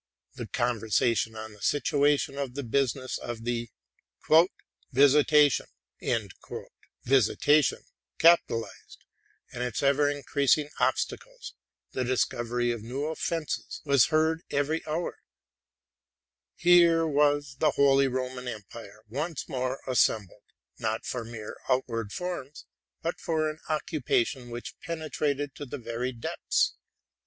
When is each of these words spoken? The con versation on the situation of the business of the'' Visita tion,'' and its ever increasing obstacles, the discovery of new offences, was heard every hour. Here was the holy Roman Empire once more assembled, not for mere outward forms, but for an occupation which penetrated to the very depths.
The 0.33 0.47
con 0.47 0.79
versation 0.79 1.37
on 1.37 1.53
the 1.53 1.61
situation 1.61 2.35
of 2.35 2.55
the 2.55 2.63
business 2.63 3.19
of 3.19 3.43
the'' 3.43 3.69
Visita 4.91 5.47
tion,'' 5.51 5.67
and 6.01 6.33
its 9.53 9.83
ever 9.83 10.09
increasing 10.09 10.69
obstacles, 10.79 11.53
the 11.91 12.03
discovery 12.03 12.71
of 12.71 12.81
new 12.81 13.05
offences, 13.05 13.83
was 13.85 14.07
heard 14.07 14.41
every 14.49 14.83
hour. 14.87 15.19
Here 16.55 17.05
was 17.05 17.57
the 17.59 17.69
holy 17.69 18.07
Roman 18.07 18.47
Empire 18.47 19.03
once 19.07 19.47
more 19.47 19.81
assembled, 19.85 20.45
not 20.79 21.05
for 21.05 21.23
mere 21.23 21.57
outward 21.69 22.11
forms, 22.11 22.65
but 23.03 23.19
for 23.19 23.47
an 23.51 23.59
occupation 23.69 24.49
which 24.49 24.73
penetrated 24.81 25.53
to 25.53 25.65
the 25.67 25.77
very 25.77 26.11
depths. 26.11 26.73